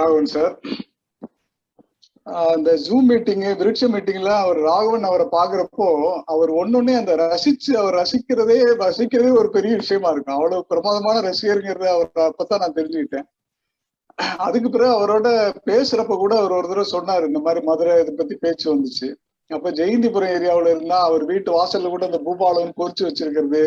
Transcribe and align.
Raghavan 0.00 0.34
sir 0.34 0.54
அந்த 2.54 2.70
zoom 2.86 3.06
meeting 3.10 3.44
விருட்ச 3.60 3.84
மீட்டிங்ல 3.92 4.30
அவர் 4.44 4.58
ராகவன் 4.68 5.06
அவரை 5.10 5.26
பாக்குறப்போ 5.36 5.86
அவர் 6.32 6.50
ஒன்னொன்னே 6.60 6.94
அந்த 7.00 7.12
ரசிச்சு 7.22 7.72
அவர் 7.82 7.96
ரசிக்கிறதே 8.00 8.56
ரசிக்கிறதே 8.82 9.30
ஒரு 9.40 9.48
பெரிய 9.56 9.74
விஷயமா 9.82 10.10
இருக்கும். 10.14 10.36
அவ்வளவு 10.38 10.68
பிரமாதமான 10.72 11.22
ரசிகருங்கிறத 11.28 11.88
அவர் 11.94 12.10
அப்பதான் 12.30 12.62
நான் 12.64 12.76
தெரிஞ்சுக்கிட்டேன். 12.78 13.26
அதுக்கு 14.46 14.68
பிறகு 14.74 14.92
அவரோட 14.98 15.28
பேசுறப்ப 15.70 16.14
கூட 16.22 16.32
அவர் 16.40 16.56
ஒரு 16.58 16.68
தடவை 16.70 16.86
சொன்னாரு 16.94 17.24
இந்த 17.30 17.40
மாதிரி 17.46 17.60
மதுரை 17.70 17.94
இதை 18.02 18.14
பத்தி 18.14 18.36
பேச்சு 18.44 18.66
வந்துச்சு. 18.72 19.08
அப்ப 19.50 19.70
ஜெயந்திபுரம் 19.78 20.32
ஏரியாவுல 20.36 20.72
இருந்தா 20.74 20.96
அவர் 21.08 21.24
வீட்டு 21.24 21.50
வாசல்ல 21.58 21.90
கூட 21.92 22.04
அந்த 22.10 22.18
பூபாலம் 22.26 22.78
பொறிச்சு 22.80 23.06
வச்சிருக்கிறது 23.06 23.62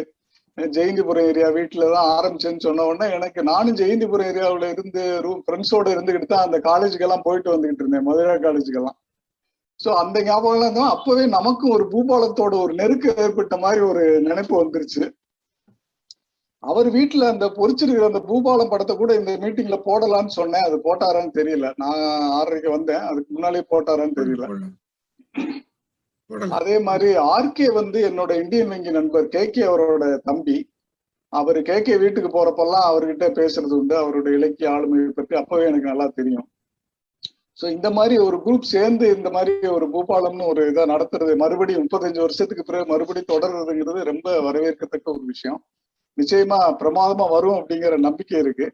ஜெயந்திபுரம் 0.75 1.27
ஏரியா 1.31 1.47
வீட்டுல 1.57 1.85
தான் 1.93 2.09
ஆரம்பிச்சேன்னு 2.17 2.65
சொன்ன 2.65 2.85
உடனே 2.89 3.07
எனக்கு 3.17 3.41
நானும் 3.51 3.77
ஜெயந்திபுரம் 3.81 4.29
ஏரியாவுல 4.31 4.69
இருந்து 4.73 5.03
ரூம் 5.25 5.43
ஃப்ரெண்ட்ஸோட 5.45 5.87
இருந்துகிட்டு 5.95 6.27
தான் 6.33 6.45
அந்த 6.47 6.57
காலேஜுக்கெல்லாம் 6.69 7.25
போயிட்டு 7.27 7.53
வந்துகிட்டு 7.53 7.83
இருந்தேன் 7.83 8.07
மதுரை 8.09 8.35
காலேஜுக்கெல்லாம். 8.45 8.97
ஸோ 9.79 9.89
அந்த 10.01 10.17
ஞாபகம்லாம் 10.27 10.77
தான் 10.79 10.91
அப்பவே 10.95 11.23
நமக்கும் 11.37 11.73
ஒரு 11.75 11.85
பூபாலத்தோட 11.93 12.53
ஒரு 12.65 12.73
நெருக்கம் 12.81 13.21
ஏற்பட்ட 13.25 13.57
மாதிரி 13.57 13.81
ஒரு 13.91 14.03
நினைப்பு 14.29 14.55
வந்துருச்சு. 14.61 15.03
அவர் 16.63 16.87
வீட்டுல 16.95 17.27
அந்த 17.33 17.45
பொறிச்சிருக்கிற 17.59 18.07
அந்த 18.09 18.21
பூபாலம் 18.29 18.71
படத்தை 18.71 18.95
கூட 18.97 19.11
இந்த 19.19 19.31
மீட்டிங்ல 19.43 19.77
போடலாம்னு 19.87 20.33
சொன்னேன். 20.39 20.67
அது 20.67 20.77
போட்டாரான்னு 20.87 21.33
தெரியல. 21.39 21.67
நான் 21.83 22.01
ஆறரைக்கு 22.39 22.69
வந்தேன். 22.77 23.05
அதுக்கு 23.11 23.29
முன்னாலே 23.35 23.63
போட்டாரான்னு 23.73 24.19
தெரியல. 24.21 24.47
அதே 26.49 26.79
மாதிரி 26.79 27.09
ஆர்கே 27.35 27.67
வந்து 27.73 27.99
என்னோட 28.09 28.31
இந்தியன் 28.43 28.67
வங்கி 28.67 28.91
நண்பர் 28.91 29.27
கே 29.27 29.49
கே 29.49 29.61
அவரோட 29.61 30.05
தம்பி. 30.23 30.57
அவர் 31.33 31.61
கே 31.61 31.81
கே 31.81 31.97
வீட்டுக்கு 31.97 32.29
போறப்பெல்லாம் 32.29 32.87
அவர்கிட்ட 32.89 33.25
பேசுறது 33.39 33.73
உண்டு. 33.79 33.95
அவரோட 33.97 34.27
இலக்கிய 34.33 34.69
ஆளுமை 34.69 34.99
பற்றி 35.15 35.35
அப்பவே 35.35 35.65
எனக்கு 35.65 35.91
நல்லா 35.91 36.07
தெரியும். 36.07 36.47
ஸோ 37.59 37.69
இந்த 37.69 37.91
மாதிரி 37.91 38.17
ஒரு 38.17 38.37
குரூப் 38.45 38.71
சேர்ந்து 38.75 39.15
இந்த 39.15 39.29
மாதிரி 39.29 39.67
ஒரு 39.67 39.85
பூபாலம்னு 39.89 40.45
ஒரு 40.47 40.61
இதை 40.67 40.83
நடத்துறது 40.85 41.33
மறுபடியும் 41.35 41.83
முப்பத்தஞ்சு 41.83 42.19
வருஷத்துக்கு 42.19 42.63
பிறகு 42.63 42.85
மறுபடியும் 42.91 43.31
தொடர்றதுங்கிறது 43.33 44.03
ரொம்ப 44.03 44.41
வரவேற்கத்தக்க 44.41 45.03
ஒரு 45.03 45.25
விஷயம். 45.25 45.59
நிச்சயமா 46.17 46.59
பிரமாதமா 46.81 47.29
வரும் 47.29 47.57
அப்படிங்கிற 47.59 47.97
நம்பிக்கை 47.97 48.39
இருக்கு. 48.39 48.67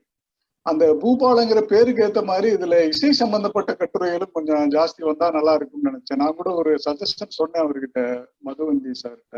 அந்த 0.68 0.86
பூபாலங்கிற 1.02 1.60
பேருக்கு 1.72 2.06
ஏத்த 2.06 2.22
மாதிரி 2.30 2.48
இதுல 2.56 2.78
இசை 2.88 3.12
சம்பந்தப்பட்ட 3.20 3.72
கட்டுரைகளும் 3.74 4.34
கொஞ்சம் 4.34 4.64
ஜாஸ்தி 4.76 5.02
வந்தா 5.02 5.28
நல்லா 5.32 5.54
இருக்கும்னு 5.54 5.90
நினைச்சேன். 5.90 6.22
நான் 6.22 6.38
கூட 6.40 6.50
ஒரு 6.62 6.72
சஜஷன் 6.86 7.38
சொன்னேன் 7.40 7.64
அவர்கிட்ட 7.64 8.02
மதுவந்தி 8.46 8.94
சார்கிட்ட. 9.04 9.38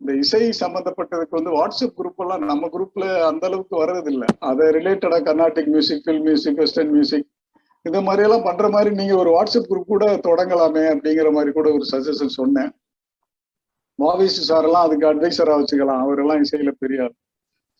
இந்த 0.00 0.12
இசை 0.22 0.42
சம்பந்தப்பட்டதுக்கு 0.60 1.38
வந்து 1.38 1.52
வாட்ஸ்அப் 1.58 1.96
குரூப் 1.98 2.22
எல்லாம் 2.24 2.44
நம்ம 2.44 2.68
குரூப்ல 2.74 3.04
அந்த 3.30 3.44
அளவுக்கு 3.46 3.74
வர்றது 3.84 4.10
இல்லை 4.10 4.28
அதை 4.50 4.66
ரிலேட்டடா 4.76 5.18
Carnatic 5.28 5.70
music 5.74 6.02
film 6.04 6.22
music 6.26 6.60
western 6.62 6.92
music 6.96 7.26
இந்த 7.86 8.00
மாதிரி 8.00 8.22
எல்லாம் 8.26 8.46
பண்ற 8.48 8.68
மாதிரி 8.68 8.90
நீங்க 8.94 9.14
ஒரு 9.16 9.30
வாட்ஸ்அப் 9.36 9.70
குரூப் 9.70 9.92
கூட 9.92 10.04
தொடங்கலாமே 10.28 10.84
அப்படிங்கிற 10.92 11.28
மாதிரி 11.32 11.52
கூட 11.52 11.68
ஒரு 11.72 11.86
சஜஷன் 11.92 12.36
சொன்னேன். 12.40 12.70
மாவிசி 13.98 14.42
சார் 14.48 14.66
எல்லாம் 14.68 14.86
அதுக்கு 14.86 15.06
அட்வைசரா 15.12 15.54
வச்சுக்கலாம். 15.60 16.02
அவரெல்லாம் 16.04 16.42
இசையில 16.44 16.72
பெரிய 16.78 17.02
ஆள். 17.02 17.16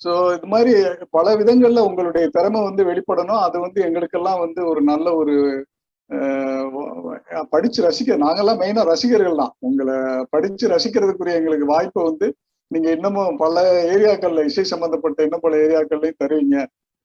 ஸோ 0.00 0.10
இது 0.36 0.46
மாதிரி 0.46 0.72
பல 1.10 1.36
விதங்கள்ல 1.36 1.80
உங்களுடைய 1.88 2.24
திறமை 2.28 2.60
வந்து 2.62 2.82
வெளிப்படணும். 2.84 3.42
அது 3.46 3.56
வந்து 3.60 3.80
எங்களுக்கெல்லாம் 3.88 4.40
வந்து 4.44 4.60
ஒரு 4.66 4.80
நல்ல 4.82 5.06
ஒரு 5.14 5.34
படிச்சு 7.50 7.80
ரசிக்க 7.86 8.16
நாங்கெல்லாம் 8.24 8.60
மெயினா 8.62 8.82
ரசிகர்கள் 8.90 9.40
தான். 9.42 9.52
உங்களை 9.58 9.96
படிச்சு 10.30 10.64
ரசிக்கிறதுக்குரிய 10.68 11.40
எங்களுக்கு 11.40 11.66
வாய்ப்பை 11.66 12.02
வந்து 12.04 12.28
நீங்க 12.70 12.88
இன்னமும் 12.90 13.36
பல 13.36 13.56
ஏரியாக்கள்ல 13.94 14.44
இசை 14.44 14.64
சம்பந்தப்பட்ட 14.64 15.26
இன்னும் 15.26 15.44
பல 15.46 15.56
ஏரியாக்கள்லையும் 15.56 16.20
தருவீங்க 16.22 16.56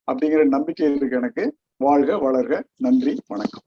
அப்படிங்கிற 0.07 0.43
நம்பிக்கை 0.55 0.87
இருக்கு 0.95 1.19
எனக்கு. 1.21 1.45
வாழ்க 1.77 2.17
வளர்க. 2.27 2.53
நன்றி 2.77 3.13
வணக்கம். 3.27 3.65